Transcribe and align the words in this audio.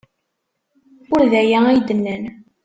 Ur 1.15 1.21
d 1.31 1.33
aya 1.41 1.59
ay 1.67 1.79
d-nnan. 1.87 2.23